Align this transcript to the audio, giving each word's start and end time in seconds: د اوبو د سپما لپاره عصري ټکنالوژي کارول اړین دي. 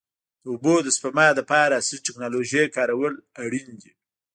د 0.43 0.45
اوبو 0.53 0.75
د 0.83 0.87
سپما 0.97 1.27
لپاره 1.39 1.77
عصري 1.81 1.99
ټکنالوژي 2.07 2.63
کارول 2.75 3.13
اړین 3.43 3.69
دي. 3.81 3.91